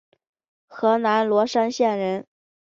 [0.65, 2.25] 河南罗山县人。